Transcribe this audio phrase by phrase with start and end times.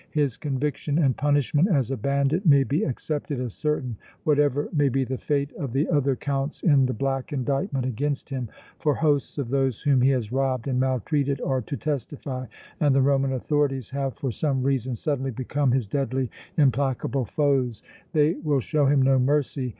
[0.09, 5.03] His conviction and punishment as a bandit may be accepted as certain, whatever may be
[5.03, 9.49] the fate of the other counts in the black indictment against him, for hosts of
[9.49, 12.47] those whom he has robbed and maltreated are to testify,
[12.79, 18.33] and the Roman authorities have for some reason suddenly become his deadly, implacable foes; they
[18.41, 19.69] will show him no mercy!